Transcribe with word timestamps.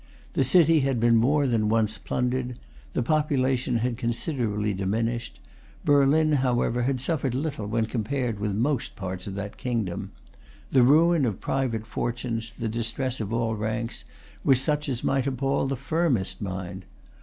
The 0.33 0.43
city 0.43 0.79
had 0.79 0.99
been 0.99 1.15
more 1.15 1.45
than 1.45 1.69
once 1.69 1.99
plundered. 1.99 2.57
The 2.93 3.03
population 3.03 3.75
had 3.85 3.97
considerably 3.97 4.73
diminished. 4.73 5.39
Berlin, 5.85 6.31
however, 6.31 6.81
had 6.81 6.99
suffered 6.99 7.35
little 7.35 7.67
when 7.67 7.85
compared 7.85 8.39
with 8.39 8.55
most 8.55 8.95
parts 8.95 9.27
of 9.27 9.35
the 9.35 9.49
kingdom. 9.49 10.09
The 10.71 10.81
ruin 10.81 11.23
of 11.23 11.39
private 11.39 11.85
fortunes, 11.85 12.51
the 12.57 12.67
distress 12.67 13.19
of 13.19 13.31
all 13.31 13.55
ranks, 13.55 14.03
was 14.43 14.59
such 14.59 14.89
as 14.89 15.03
might 15.03 15.27
appall 15.27 15.67
the 15.67 15.75
firmest 15.77 16.41
mind. 16.41 16.83